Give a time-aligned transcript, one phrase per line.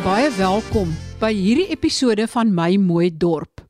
[0.00, 3.60] En baie welkom by hierdie episode van My Mooi Dorp.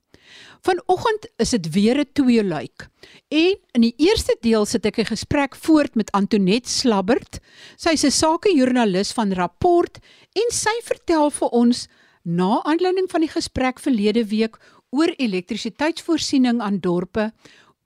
[0.63, 2.87] Vanoggend is dit weer 'n tweeluik.
[3.29, 7.41] En in die eerste deel sit ek 'n gesprek voort met Antonet Slabbert.
[7.77, 9.99] Sy is 'n sakejoernalis van Rapport
[10.33, 11.89] en sy vertel vir ons
[12.23, 14.57] na aanleiding van die gesprek verlede week
[14.91, 17.33] oor elektrisiteitsvoorsiening aan dorpe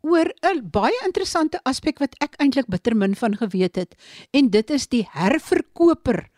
[0.02, 3.94] oor 'n baie interessante aspek wat ek eintlik bitter min van geweet het
[4.32, 6.28] en dit is die herverkoper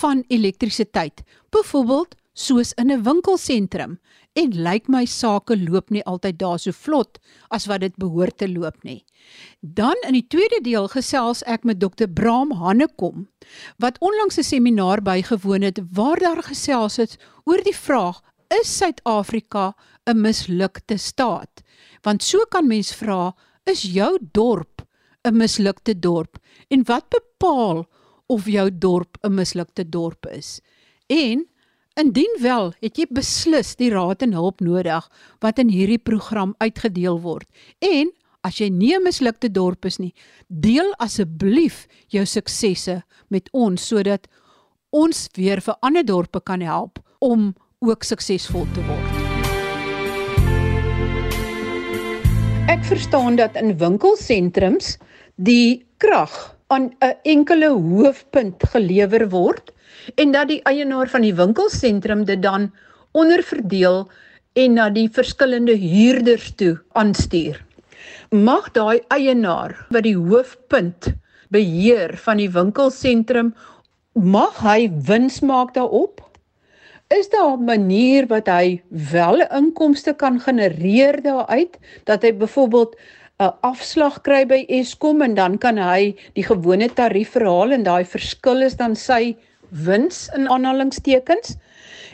[0.00, 1.22] van elektrisiteit.
[1.50, 3.98] Byvoorbeeld soos in 'n winkelsentrum
[4.32, 7.18] en lyk my sake loop nie altyd daar so vlot
[7.48, 9.04] as wat dit behoort te loop nie.
[9.60, 12.08] Dan in die tweede deel gesels ek met Dr.
[12.08, 13.28] Braam Hannekom
[13.78, 18.20] wat onlangs 'n seminaar bygewoon het waar daar gesels het oor die vraag:
[18.60, 19.74] Is Suid-Afrika
[20.06, 21.62] 'n mislukte staat?
[22.02, 23.34] Want so kan mens vra,
[23.64, 24.82] is jou dorp
[25.24, 26.38] 'n mislukte dorp?
[26.68, 27.86] En wat bepaal
[28.26, 30.60] of jou dorp 'n mislukte dorp is.
[31.06, 31.46] En
[31.94, 35.08] indien wel, het jy beslis die raad en hulp nodig
[35.40, 37.48] wat in hierdie program uitgedeel word.
[37.78, 38.10] En
[38.42, 40.14] as jy nie 'n mislukte dorp is nie,
[40.48, 44.26] deel asseblief jou suksesse met ons sodat
[44.90, 49.12] ons weer vir ander dorpe kan help om ook suksesvol te word.
[52.68, 54.98] Ek verstaan dat in winkelsentrums
[55.36, 59.72] die krag aan 'n enkele hoofpunt gelewer word
[60.14, 62.70] en dat die eienaar van die winkelsentrum dit dan
[63.12, 64.08] onderverdeel
[64.52, 67.60] en na die verskillende huurders toe aanstuur.
[68.30, 71.12] Mag daai eienaar wat die hoofpunt
[71.52, 73.52] beheer van die winkelsentrum
[74.12, 76.20] mag hy wins maak daarop?
[77.12, 82.96] Is daar 'n manier wat hy wel inkomste kan genereer daaruit dat hy byvoorbeeld
[83.40, 88.04] 'n afslag kry by Eskom en dan kan hy die gewone tarief verhaal en daai
[88.04, 89.36] verskil is dan sy
[89.70, 91.56] wins in aanhalingstekens.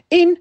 [0.09, 0.37] En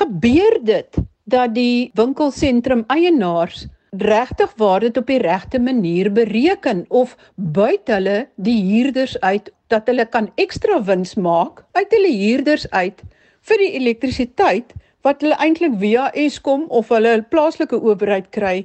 [0.00, 3.66] gebeur dit dat die winkelsentrum eienaars
[3.96, 9.86] regtig waar dit op die regte manier bereken of buit hulle die huurders uit dat
[9.86, 13.02] hulle kan ekstra wins maak uit hulle huurders uit
[13.48, 14.74] vir die elektrisiteit
[15.06, 18.56] wat hulle eintlik via Eskom of hulle plaaslike owerheid kry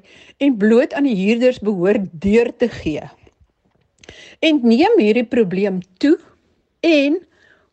[0.41, 3.03] en bloot aan die huurders behoort deur te gee.
[4.41, 6.17] En neem hierdie probleem toe
[6.87, 7.19] en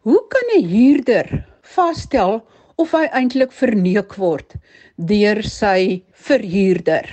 [0.05, 2.43] hoe kan 'n huurder vasstel
[2.77, 4.55] of hy eintlik verneuk word
[4.97, 7.09] deur sy verhuurder?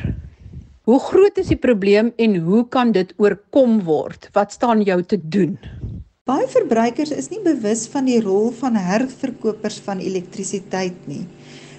[0.86, 4.30] Hoe groot is die probleem en hoe kan dit oorkom word?
[4.34, 5.58] Wat staan jou te doen?
[6.26, 11.24] Baie verbruikers is nie bewus van die rol van herverkopers van elektrisiteit nie.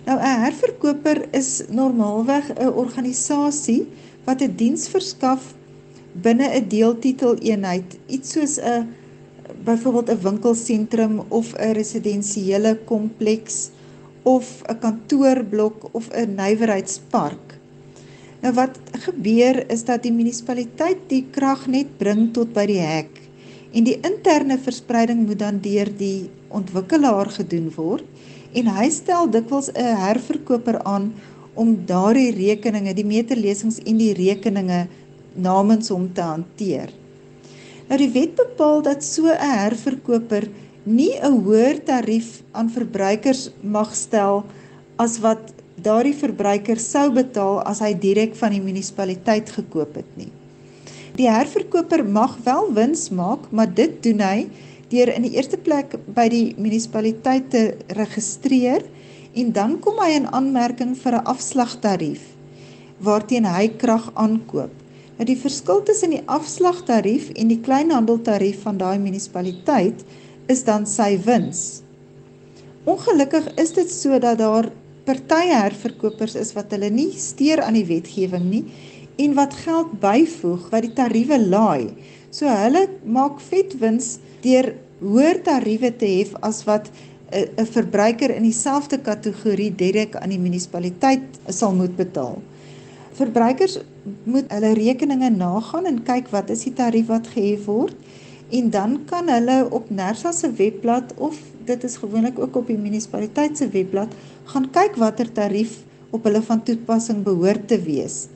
[0.06, 3.89] Nou 'n herverkoper is normaalweg 'n organisasie
[4.25, 5.55] wat 'n diens verskaf
[6.22, 8.87] binne 'n deeltitel eenheid, iets soos 'n
[9.65, 13.71] byvoorbeeld 'n winkelsentrum of 'n residensiële kompleks
[14.22, 17.59] of 'n kantoorblok of 'n nywerheidspark.
[18.41, 23.11] Nou wat gebeur is dat die munisipaliteit die krag net bring tot by die hek
[23.73, 28.05] en die interne verspreiding moet dan deur die ontwikkelaar gedoen word
[28.56, 31.12] en hy stel dikwels 'n herverkoper aan
[31.55, 34.87] om daardie rekeninge, die meterlesings en die rekeninge
[35.34, 36.93] namens hom te hanteer.
[37.89, 40.49] Nou die wet bepaal dat so 'n herverkoper
[40.84, 44.44] nie 'n hoër tarief aan verbruikers mag stel
[44.97, 45.53] as wat
[45.83, 50.33] daardie verbruiker sou betaal as hy direk van die munisipaliteit gekoop het nie.
[51.17, 54.49] Die herverkoper mag wel wins maak, maar dit doen hy
[54.92, 57.62] deur in die eerste plek by die munisipaliteit te
[57.98, 58.84] registreer
[59.36, 62.22] en dan kom hy in aanmerking vir 'n afslagtarief
[62.98, 64.72] waarteen hy krag aankoop.
[65.16, 70.04] Nou die verskil tussen die afslagtarief en die kleinhandeltarief van daai munisipaliteit
[70.48, 71.82] is dan sy wins.
[72.84, 74.70] Ongelukkig is dit so dat daar
[75.05, 78.64] partye herverkopers is wat hulle nie steur aan die wetgewing nie
[79.16, 81.94] en wat geld byvoeg wat die tariewe laai.
[82.30, 86.90] So hulle maak vet wins deur hoër tariewe te hef as wat
[87.32, 92.38] 'n 'n verbruiker in dieselfde kategorie direk aan die munisipaliteit sal moet betaal.
[93.16, 93.78] Verbruikers
[94.24, 97.96] moet hulle rekeninge nagaan en kyk wat is die tarief wat gehef word
[98.50, 102.78] en dan kan hulle op Nersa se webblad of dit is gewoonlik ook op die
[102.78, 104.12] munisipaliteit se webblad
[104.44, 108.26] gaan kyk watter tarief op hulle van toepassing behoort te wees.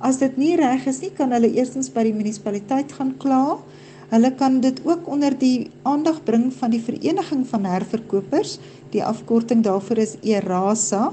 [0.00, 3.60] As dit nie reg is nie, kan hulle eerstens by die munisipaliteit gaan kla
[4.10, 8.56] Hulle kan dit ook onder die aandag bring van die vereniging van herverkopers.
[8.90, 11.12] Die afkorting daarvoor is ERASA.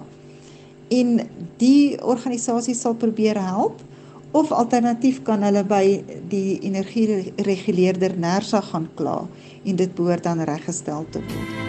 [0.89, 1.19] En
[1.61, 3.85] die organisasie sal probeer help
[4.31, 5.83] of alternatief kan hulle by
[6.31, 9.21] die energiereguleerder NERSA gaan kla
[9.63, 11.66] en dit behoort dan reggestel te word.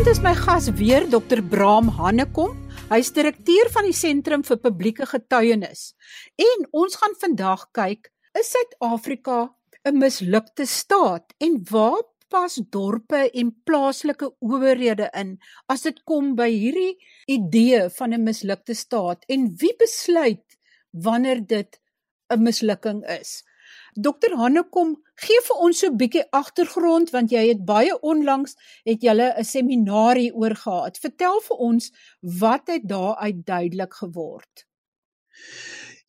[0.00, 1.42] Vanaand is my gas weer Dr.
[1.44, 2.54] Braam Hannekom.
[2.88, 5.90] Hy's direkteur van die Sentrum vir Publieke Getuienis.
[6.40, 9.52] En ons gaan vandag kyk, is Suid-Afrika
[9.84, 12.00] 'n mislukte staat en waar
[12.32, 15.36] pas dorpe en plaaslike owerhede in
[15.68, 16.96] as dit kom by hierdie
[17.28, 20.58] idee van 'n mislukte staat en wie besluit
[20.92, 21.80] wanneer dit
[22.32, 23.44] 'n mislukking is?
[23.94, 29.02] Dokter Hannekom, gee vir ons so 'n bietjie agtergrond want jy het baie onlangs het
[29.02, 30.98] julle 'n seminarie oor gehad.
[30.98, 31.92] Vertel vir ons
[32.22, 34.66] wat het daaruit duidelik geword.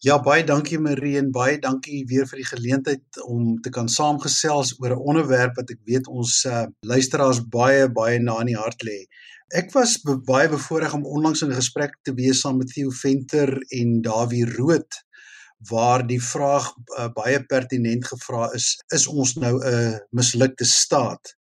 [0.01, 4.79] Ja, baie dankie Marie en baie dankie weer vir die geleentheid om te kan saamgesels
[4.79, 8.81] oor 'n onderwerp wat ek weet ons uh, luisteraars baie baie na in die hart
[8.83, 9.05] lê.
[9.53, 12.89] Ek was be baie bevoorreg om onlangs in 'n gesprek te wees saam met Theo
[12.89, 14.89] Venter en Dawie Rood
[15.69, 21.35] waar die vraag uh, baie pertinent gevra is is ons nou 'n mislukte staat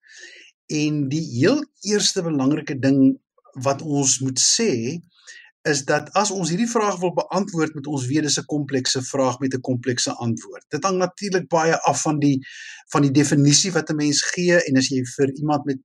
[0.70, 3.18] en die heel eerste belangrike ding
[3.64, 5.00] wat ons moet sê
[5.68, 9.38] is dat as ons hierdie vraag wil beantwoord met ons weet dis 'n komplekse vraag
[9.40, 10.64] met 'n komplekse antwoord.
[10.68, 12.38] Dit hang natuurlik baie af van die
[12.92, 15.78] van die definisie wat 'n mens gee en as jy vir iemand met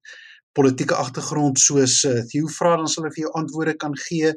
[0.53, 4.33] politieke agtergrond soos uh, Theo vra dan sal hy vir jou antwoorde kan gee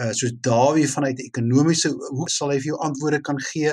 [0.00, 3.72] uh, soos Dawie vanuit 'n ekonomiese hoe sal hy vir jou antwoorde kan gee.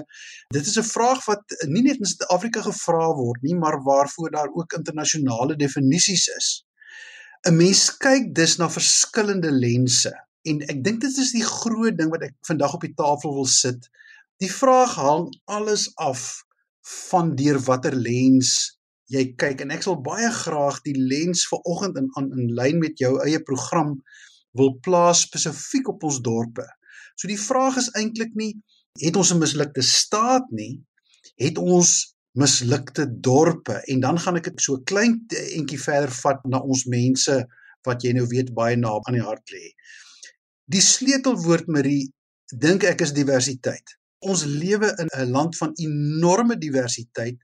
[0.53, 4.51] Dit is 'n vraag wat nie net in Suid-Afrika gevra word nie, maar waarvoor daar
[4.53, 6.65] ook internasionale definisies is.
[7.47, 10.11] 'n Mens kyk dus na verskillende lense
[10.43, 13.45] en ek dink dit is die groot ding wat ek vandag op die tafel wil
[13.45, 13.89] sit.
[14.39, 16.43] Die vraag hang alles af
[16.81, 18.79] van deur watter lens
[19.09, 23.15] jy kyk en ek sal baie graag die lens vanoggend in in lyn met jou
[23.23, 23.95] eie program
[24.57, 26.65] wil plaas spesifiek op ons dorpe.
[27.15, 28.53] So die vraag is eintlik nie
[28.99, 30.81] het ons 'n mislukte staat nie,
[31.35, 36.59] het ons mislukte dorpe en dan gaan ek dit so klein entjie verder vat na
[36.59, 37.45] ons mense
[37.87, 39.73] wat jy nou weet baie na aan die hart lê.
[40.65, 42.11] Die sleutelwoord Marie
[42.53, 43.97] dink ek is diversiteit.
[44.19, 47.37] Ons lewe in 'n land van enorme diversiteit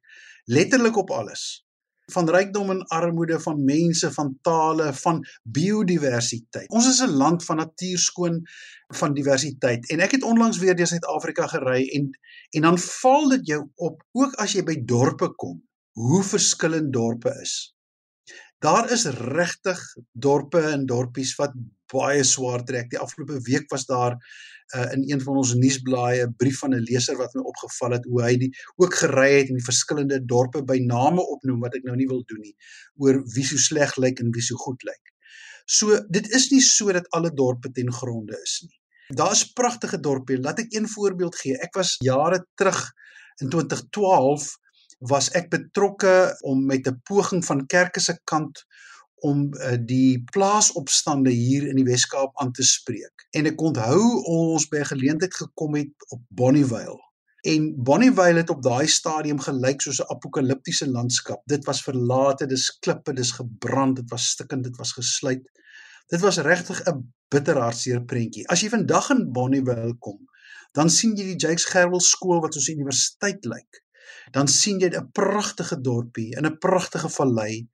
[0.45, 1.64] letterlik op alles
[2.13, 6.69] van rykdom en armoede van mense van tale van biodiversiteit.
[6.69, 8.41] Ons is 'n land van natuurskoon
[8.87, 12.09] van diversiteit en ek het onlangs weer deur Suid-Afrika gery en
[12.49, 17.31] en dan val dit jou op ook as jy by dorpe kom hoe verskillend dorpe
[17.41, 17.75] is.
[18.59, 19.81] Daar is regtig
[20.11, 21.53] dorpe en dorpies wat
[21.91, 22.89] baie swaar trek.
[22.89, 24.17] Die afgelope week was daar
[24.75, 28.05] uh, in een van ons nuusblaaie 'n brief van 'n leser wat my opgeval het
[28.05, 31.83] hoe hy die ook gery het in die verskillende dorpe by name opnoem wat ek
[31.83, 32.55] nou nie wil doen nie
[32.97, 35.13] oor wie so sleg lyk en wie so goed lyk.
[35.65, 38.79] So dit is nie so dat alle dorpe ten gronde is nie.
[39.15, 40.37] Daar's pragtige dorpe.
[40.41, 41.57] Laat ek een voorbeeld gee.
[41.61, 42.91] Ek was jare terug
[43.41, 44.57] in 2012
[44.99, 48.65] was ek betrokke om met 'n poging van kerke se kant
[49.25, 53.25] om uh, die plaasopstande hier in die Wes-Kaap aan te spreek.
[53.37, 53.99] En ek onthou
[54.31, 57.01] ons by 'n geleentheid gekom het op Bonnievale.
[57.45, 61.41] En Bonnievale het op daai stadium gelyk soos 'n apokaliptiese landskap.
[61.45, 65.45] Dit was verlate, dis klippe, dis gebrand, dit was stikkend, dit was gesluit.
[66.07, 68.47] Dit was regtig 'n bitterhartseer prentjie.
[68.47, 70.19] As jy vandag in Bonnievale kom,
[70.73, 73.81] dan sien jy die Jakes Gerwel skool wat soos 'n universiteit lyk.
[74.31, 77.67] Dan sien jy 'n pragtige dorpie in 'n pragtige vallei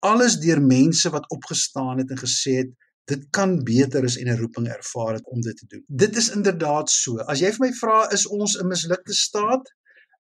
[0.00, 2.70] alles deur mense wat opgestaan het en gesê het
[3.08, 5.84] dit kan beter is en 'n roeping ervaar het om dit te doen.
[5.86, 7.18] Dit is inderdaad so.
[7.18, 9.64] As jy vir my vra is ons 'n mislukte staat,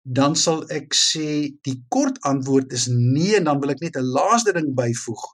[0.02, 4.12] dan sal ek sê die kort antwoord is nee en dan wil ek net 'n
[4.18, 5.24] laaste ding byvoeg.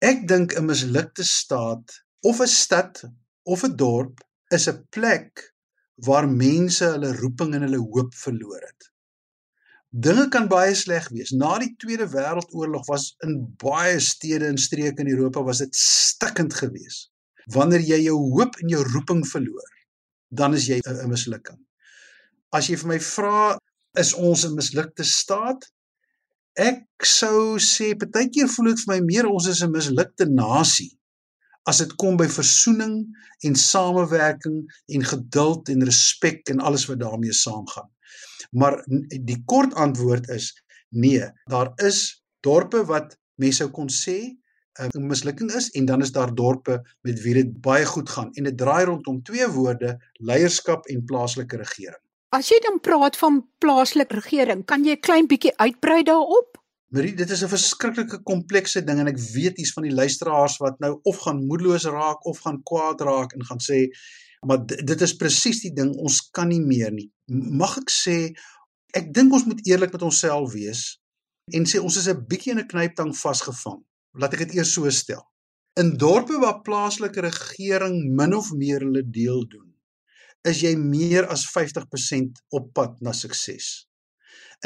[0.00, 3.04] Ek dink 'n mislukte staat of 'n stad
[3.42, 4.20] of 'n dorp
[4.50, 5.54] is 'n plek
[6.06, 8.89] waar mense hulle roeping en hulle hoop verloor het.
[9.90, 11.32] Dinge kan baie sleg wees.
[11.34, 16.54] Na die Tweede Wêreldoorlog was in baie stede en streke in Europa was dit stikkend
[16.54, 17.10] geweest.
[17.50, 19.72] Wanneer jy jou hoop en jou roeping verloor,
[20.30, 21.58] dan is jy 'n mislukking.
[22.52, 23.58] As jy vir my vra,
[23.98, 25.66] is ons 'n mislukte staat?
[26.56, 30.96] Ek sou sê partykeer voel dit vir my meer ons is 'n mislukte nasie
[31.66, 33.06] as dit kom by versoening
[33.44, 37.90] en samewerking en geduld en respek en alles wat daarmee saamgaan.
[38.50, 40.52] Maar die kort antwoord is
[40.88, 44.18] nee, daar is dorpe wat mense kon sê
[44.78, 48.30] eh, 'n mislukking is en dan is daar dorpe met wie dit baie goed gaan
[48.34, 52.02] en dit draai rondom twee woorde leierskap en plaaslike regering.
[52.30, 56.60] As jy dan praat van plaaslike regering, kan jy 'n klein bietjie uitbrei daarop?
[56.90, 60.78] Marie, dit is 'n verskriklike komplekse ding en ek weet iets van die luisteraars wat
[60.78, 63.90] nou of gaan moedeloos raak of gaan kwaad raak en gaan sê
[64.46, 67.10] Maar dit is presies die ding, ons kan nie meer nie.
[67.28, 68.16] Mag ek sê,
[68.96, 70.84] ek dink ons moet eerlik met onsself wees
[71.56, 73.82] en sê ons is 'n bietjie in 'n knyptang vasgevang.
[74.14, 75.22] Laat ek dit eers so stel.
[75.76, 79.70] In dorpe waar plaaslike regering min of meer hulle deel doen,
[80.44, 83.86] is jy meer as 50% op pad na sukses.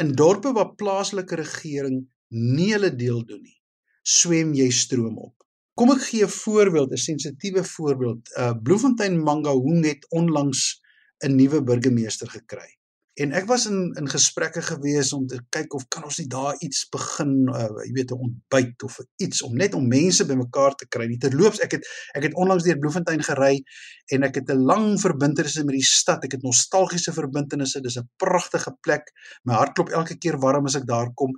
[0.01, 3.59] In dorpe waar plaaslike regering nie hulle deel doen nie,
[4.03, 5.44] swem jy stroom op.
[5.75, 8.23] Kom ek gee 'n voorbeeld, 'n sensitiewe voorbeeld.
[8.39, 10.81] Uh Bloemfontein Mangaung het onlangs
[11.25, 12.69] 'n nuwe burgemeester gekry.
[13.15, 16.55] En ek was in in gesprekke gewees om te kyk of kan ons nie daar
[16.59, 20.87] iets begin, uh, jy weet 'n ontbyt of iets om net om mense bymekaar te
[20.87, 21.07] kry.
[21.07, 23.63] Nie terloops, ek het ek het onlangs deur Bloemfontein gery
[24.11, 26.23] en ek het 'n lang verbintenisse met die stad.
[26.23, 27.81] Ek het nostalgiese verbintenisse.
[27.81, 29.11] Dis 'n pragtige plek.
[29.43, 31.31] My hart klop elke keer warm as ek daar kom.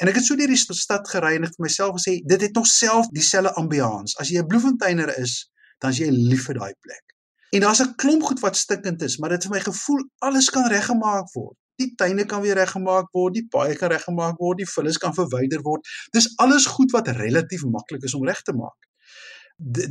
[0.00, 2.54] En ek het so deur die stad gery en ek vir myself gesê, dit het
[2.56, 4.16] nog self dieselfde ambiance.
[4.16, 7.04] As jy 'n Bloemfonteiner is, dan is jy lief vir daai plek.
[7.52, 10.66] En daar's 'n klomp goed wat stikkend is, maar dit vir my gevoel alles kan
[10.66, 11.56] reggemaak word.
[11.76, 15.62] Die tuine kan weer reggemaak word, die paaie kan reggemaak word, die vullis kan verwyder
[15.62, 15.86] word.
[16.12, 18.78] Dis alles goed wat relatief maklik is om reg te maak.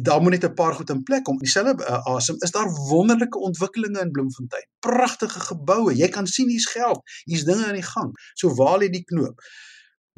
[0.02, 1.38] Daar moet net 'n paar goed in plek kom.
[1.38, 4.68] Dieselfde uh, asem is daar wonderlike ontwikkelinge in Bloemfontein.
[4.80, 5.96] Pragtige geboue.
[5.96, 7.02] Jy kan sien hier's geld.
[7.26, 8.12] Hier's dinge aan die gang.
[8.34, 9.42] So waar lê die knoop?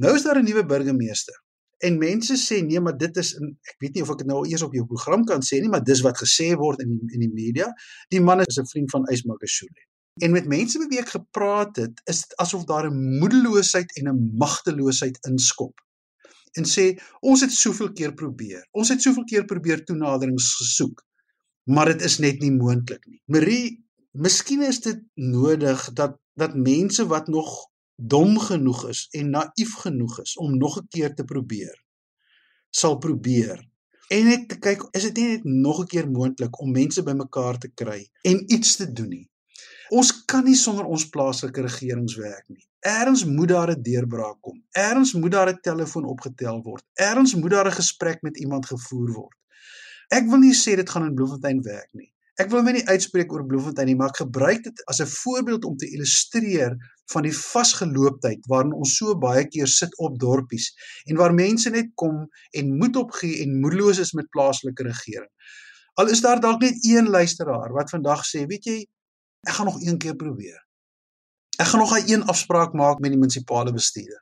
[0.01, 1.37] Nou is daar 'n nuwe burgemeester.
[1.77, 3.33] En mense sê nee, maar dit is
[3.71, 5.83] ek weet nie of ek dit nou eers op jou program kan sê nie, maar
[5.83, 7.67] dis wat gesê word in die, in die media.
[8.09, 9.81] Die man is 'n vriend van Ysmakashule.
[10.21, 14.37] En met mense wie ek gepraat het, is dit asof daar 'n moedeloosheid en 'n
[14.37, 15.73] magteloosheid inskop.
[16.53, 18.67] En sê ons het soveel keer probeer.
[18.71, 21.05] Ons het soveel keer probeer toenaderings gesoek,
[21.63, 23.21] maar dit is net nie moontlik nie.
[23.25, 27.70] Marie, miskien is dit nodig dat dat mense wat nog
[28.07, 31.77] dom genoeg is en naïef genoeg is om nog 'n keer te probeer
[32.69, 33.59] sal probeer
[34.09, 37.57] en net te kyk is dit nie net nog 'n keer moontlik om mense bymekaar
[37.57, 39.29] te kry en iets te doen nie
[39.89, 44.63] ons kan nie sonder ons plaaslike regeringswerk nie Erns moet daar 'n deurbraak kom.
[44.71, 46.83] Erns moet daar 'n telefoon opgetel word.
[46.93, 49.37] Erns moet daar 'n gesprek met iemand gevoer word.
[50.07, 52.13] Ek wil nie sê dit gaan in Bloemfontein werk nie.
[52.41, 55.65] Ek wil my nie uitspreek oor Bloemfontein nie, maar ek gebruik dit as 'n voorbeeld
[55.67, 56.73] om te illustreer
[57.13, 60.71] van die vasgelooptheid waarin ons so baie keer sit op dorpies
[61.05, 62.25] en waar mense net kom
[62.57, 65.29] en moed opgee en moedeloos is met plaaslike regering.
[65.99, 68.79] Al is daar dalk net een luisteraar wat vandag sê, weet jy,
[69.47, 70.57] ek gaan nog een keer probeer.
[71.59, 74.21] Ek gaan nog 'n een afspraak maak met die munisipale bestuurder.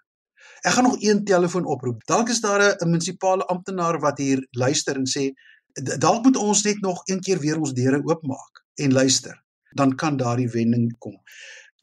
[0.66, 2.04] Ek gaan nog een telefoon oproep.
[2.06, 5.32] Dalk is daar 'n munisipale amptenaar wat hier luister en sê
[5.74, 9.44] dalk moet ons net nog een keer weer ons deure oopmaak en luister.
[9.72, 11.20] Dan kan daardie wending kom.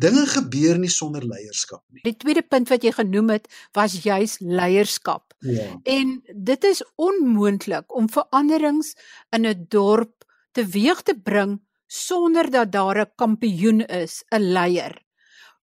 [0.02, 2.02] Dinge gebeur nie sonder leierskap nie.
[2.04, 5.32] Die tweede punt wat jy genoem het, was juis leierskap.
[5.40, 5.70] Ja.
[5.84, 8.92] En dit is onmoontlik om veranderings
[9.32, 15.06] in 'n dorp teweeg te bring sonder dat daar 'n kampioen is, 'n leier.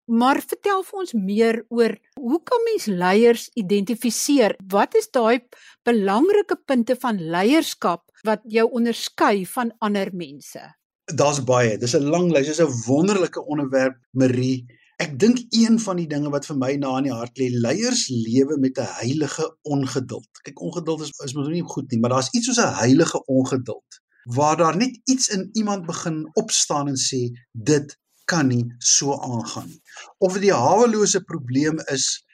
[0.05, 4.55] Maar vertel vir ons meer oor hoe kan mens leiers identifiseer?
[4.67, 5.39] Wat is daai
[5.83, 10.61] belangrike punte van leierskap wat jou onderskei van ander mense?
[11.05, 11.77] Daar's baie.
[11.77, 12.47] Dis 'n lang lys.
[12.47, 14.65] Dis 'n wonderlike onderwerp, Marie.
[14.97, 18.07] Ek dink een van die dinge wat vir my na in die hart lê, leiers
[18.07, 20.29] lewe met 'n heilige ongeduld.
[20.43, 24.01] Kyk, ongeduld is is mos nie goed nie, maar daar's iets soos 'n heilige ongeduld
[24.23, 29.67] waar daar net iets in iemand begin opstaan en sê dit kan nie so aangaan
[29.67, 29.81] nie.
[30.17, 32.25] Of dit die hawelose probleem is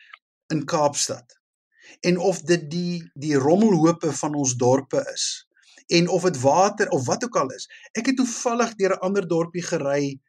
[0.47, 1.39] in Kaapstad
[2.01, 5.48] en of dit die die rommelhope van ons dorpe is
[5.89, 7.67] en of dit water of wat ook al is.
[7.97, 10.19] Ek het toevallig deur 'n ander dorpie gery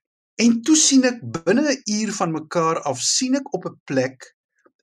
[0.40, 4.36] en toe sien ek binne 'n uur van mekaar af sien ek op 'n plek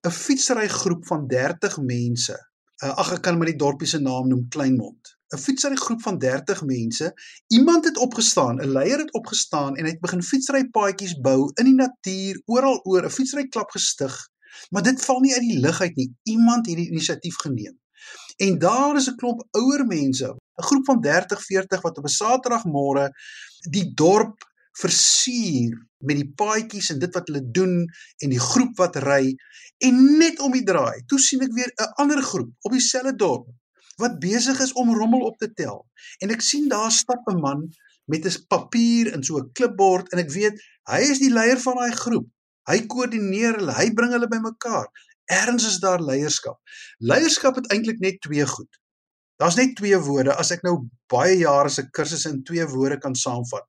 [0.08, 2.38] 'n fietsry groep van 30 mense.
[2.84, 5.18] Uh, ag ek kan maar die dorpie se naam noem Kleinmond.
[5.34, 7.14] 'n Fietsry groep van 30 mense.
[7.48, 11.66] Iemand het opgestaan, 'n leier het opgestaan en hy het begin fietsry paadjies bou in
[11.66, 14.28] die natuur, oral oor 'n fietsry klap gestig.
[14.70, 16.16] Maar dit val nie uit die lug uit nie.
[16.24, 17.80] Iemand het die inisiatief geneem.
[18.38, 22.18] En daar is 'n klomp ouer mense 'n groep van 30, 40 wat op 'n
[22.22, 23.10] Saterdagmôre
[23.70, 24.46] die dorp
[24.78, 25.74] versier
[26.06, 27.86] met die paadjies en dit wat hulle doen
[28.24, 29.36] en die groep wat ry
[29.86, 31.04] en net om die draai.
[31.10, 33.48] Toe sien ek weer 'n ander groep op dieselfde dorp
[33.98, 35.86] wat besig is om rommel op te tel.
[36.22, 37.70] En ek sien daar stap 'n man
[38.06, 40.56] met 'n papier en so 'n klipbord en ek weet
[40.92, 42.28] hy is die leier van daai groep.
[42.70, 44.88] Hy koördineer hulle, hy bring hulle bymekaar.
[45.26, 46.60] Erns is daar leierskap.
[46.98, 48.70] Leierskap het eintlik net twee goed.
[49.38, 53.16] Daar's net twee woorde as ek nou baie jare se kursus in twee woorde kan
[53.16, 53.66] saamvat.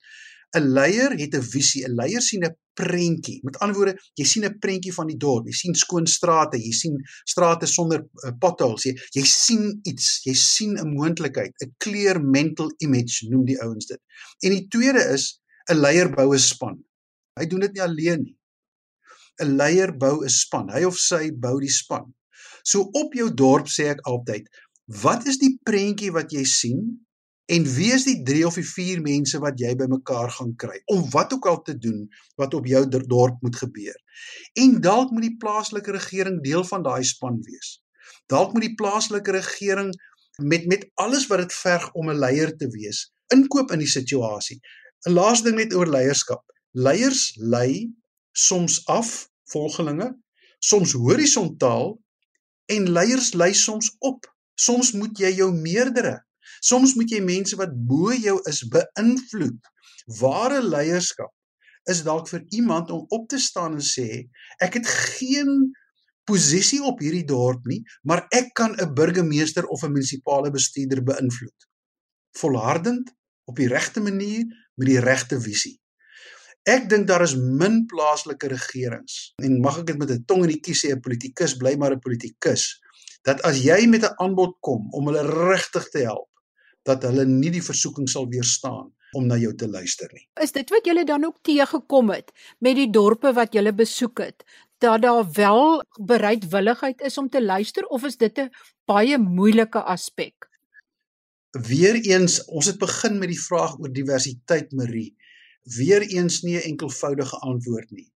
[0.57, 3.41] 'n Leier het 'n visie, 'n leier sien 'n prentjie.
[3.45, 6.73] Met ander woorde, jy sien 'n prentjie van die dorp, jy sien skoon strate, jy
[6.73, 6.97] sien
[7.27, 12.73] strate sonder uh, potholes, jy, jy sien iets, jy sien 'n moontlikheid, 'n clear mental
[12.79, 14.01] image noem die ouens dit.
[14.43, 16.79] En die tweede is 'n leier bou 'n span.
[17.39, 18.37] Hy doen dit nie alleen nie.
[19.43, 20.71] 'n Leier bou 'n span.
[20.71, 22.15] Hy of sy bou die span.
[22.65, 24.49] So op jou dorp sê ek altyd,
[24.89, 26.85] Wat is die prentjie wat jy sien
[27.53, 31.03] en wie is die 3 of die 4 mense wat jy bymekaar gaan kry om
[31.13, 32.07] wat ook al te doen
[32.41, 33.97] wat op jou dorp moet gebeur.
[34.57, 37.83] En dalk moet die plaaslike regering deel van daai span wees.
[38.33, 39.93] Dalk moet die plaaslike regering
[40.41, 44.61] met met alles wat dit verg om 'n leier te wees, inkoop in die situasie.
[45.05, 46.45] 'n Laaste ding net oor leierskap.
[46.73, 47.93] Leiers lei
[48.33, 50.17] soms af volgelinge,
[50.59, 51.99] soms horisontaal
[52.67, 54.25] en leiers lei soms op.
[54.59, 56.19] Soms moet jy jou meerdere
[56.65, 59.59] Soms moet jy mense wat bo jou is beïnvloed.
[60.21, 61.33] Ware leierskap
[61.89, 64.25] is dalk vir iemand om op te staan en sê
[64.65, 65.71] ek het geen
[66.29, 71.69] posisie op hierdie dorp nie, maar ek kan 'n burgemeester of 'n munisipale bestuurder beïnvloed.
[72.37, 73.15] Volhardend
[73.47, 74.45] op die regte manier
[74.77, 75.81] met die regte visie.
[76.67, 80.53] Ek dink daar is min plaaslike regerings en mag ek dit met 'n tong in
[80.53, 82.79] die kies sê 'n politikus bly maar 'n politikus
[83.29, 86.29] dat as jy met 'n aanbod kom om hulle regtig te help
[86.89, 90.27] dat hulle nie die versoeking sal weerstaan om na jou te luister nie.
[90.43, 92.33] Is dit wat julle dan ook teëgekom het
[92.65, 94.45] met die dorpe wat julle besoek het?
[94.79, 98.51] Dat daar wel bereidwilligheid is om te luister of is dit 'n
[98.87, 100.49] baie moeilike aspek?
[101.51, 105.17] Weereens, ons het begin met die vraag oor diversiteit, Marie.
[105.63, 108.13] Weereens nie 'n enkelvoudige antwoord nie.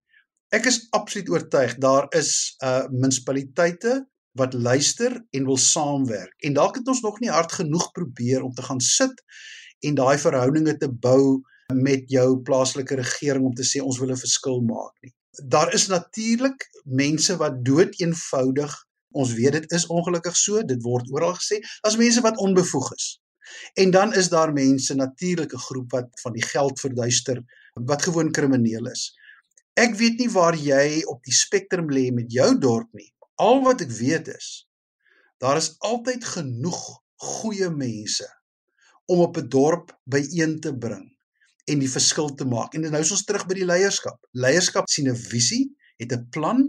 [0.49, 6.33] Ek is absoluut oortuig daar is uh munisipaliteite wat luister en wil saamwerk.
[6.37, 9.23] En dalk het ons nog nie hard genoeg probeer om te gaan sit
[9.79, 11.41] en daai verhoudinge te bou
[11.73, 15.13] met jou plaaslike regering om te sê ons wil 'n verskil maak nie.
[15.49, 18.73] Daar is natuurlik mense wat dood eenvoudig,
[19.11, 23.19] ons weet dit is ongelukkig so, dit word oral gesê, as mense wat onbevoeg is.
[23.73, 27.43] En dan is daar mense natuurlike groep wat van die geld verduister
[27.73, 29.13] wat gewoon krimineel is.
[29.73, 33.12] Ek weet nie waar jy op die spektrum lê met jou dorp nie,
[33.43, 34.51] Al wat ek weet is
[35.43, 36.81] daar is altyd genoeg
[37.23, 38.27] goeie mense
[39.11, 41.09] om op 'n dorp byeen te bring
[41.71, 42.73] en die verskil te maak.
[42.73, 44.19] En nou is ons terug by die leierskap.
[44.31, 46.63] Leierskap sien 'n visie, het 'n plan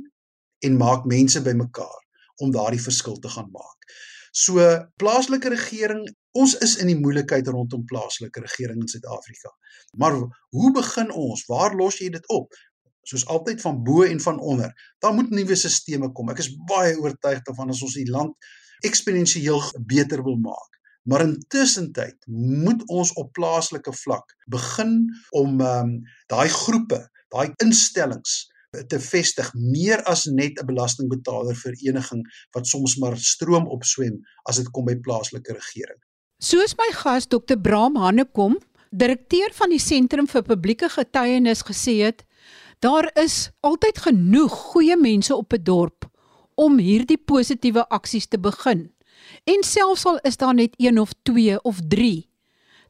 [0.58, 2.02] en maak mense bymekaar
[2.42, 3.80] om daardie verskil te gaan maak.
[4.32, 4.58] So
[4.96, 9.50] plaaslike regering, ons is in die moeilikheid rondom plaaslike regering in Suid-Afrika.
[9.96, 10.16] Maar
[10.50, 11.44] hoe begin ons?
[11.46, 12.54] Waar los jy dit op?
[13.08, 14.72] Soos altyd van bo en van onder.
[14.98, 16.30] Daar moet nuwe stelsels kom.
[16.30, 18.34] Ek is baie oortuig daarvan as ons die land
[18.84, 20.80] eksponensieel beter wil maak.
[21.04, 22.16] Maar intussen tyd
[22.60, 25.04] moet ons op plaaslike vlak begin
[25.36, 25.94] om um,
[26.32, 28.44] daai groepe, daai instellings
[28.88, 32.24] te vestig meer as net 'n belastingbetaler vereniging
[32.56, 36.00] wat soms maar stroom opswem as dit kom by plaaslike regering.
[36.38, 37.56] Soos my gas Dr.
[37.60, 38.58] Braam Hannekom,
[38.90, 42.24] direkteur van die Sentrum vir Publieke Getuienis gesê het,
[42.78, 46.10] Daar is altyd genoeg goeie mense op 'n dorp
[46.54, 48.90] om hierdie positiewe aksies te begin.
[49.44, 52.28] En selfs al is daar net 1 of 2 of 3,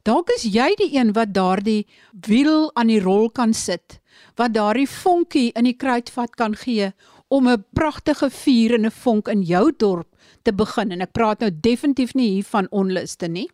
[0.05, 1.87] dalk is jy die een wat daardie
[2.27, 3.99] wiel aan die rol kan sit,
[4.35, 6.91] wat daardie vonkie in die kruitvat kan gee
[7.27, 10.07] om 'n pragtige vuur en 'n vonk in jou dorp
[10.43, 13.49] te begin en ek praat nou definitief nie hier van onluste nie.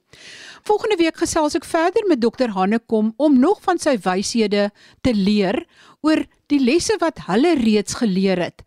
[0.67, 4.70] Volgende week gesels ek verder met dokter Hannekom om nog van sy wyshede
[5.02, 5.65] te leer
[6.02, 8.64] oor die lesse wat hulle reeds geleer het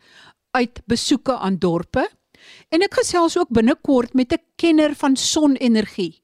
[0.55, 2.07] uit besoeke aan dorpe.
[2.71, 6.23] En ek gesels ook binnekort met 'n kenner van sonenergie.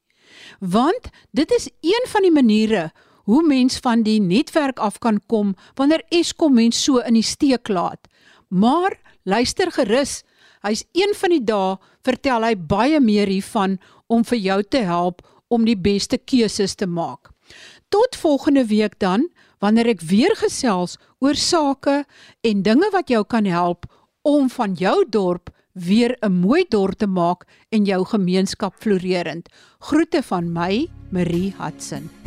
[0.61, 2.93] Want dit is een van die maniere
[3.25, 7.69] hoe mens van die netwerk af kan kom wanneer Eskom mens so in die steek
[7.69, 8.09] laat.
[8.49, 10.23] Maar luister gerus,
[10.63, 15.23] hy's een van die dae vertel hy baie meer hiervan om vir jou te help
[15.49, 17.31] om die beste keuses te maak.
[17.89, 19.29] Tot volgende week dan,
[19.61, 22.05] wanneer ek weer gesels oor sake
[22.43, 23.87] en dinge wat jou kan help
[24.27, 29.49] om van jou dorp weer 'n mooi dorp te maak en jou gemeenskap floreerend.
[29.79, 32.20] Groete van my, Marie Hudson.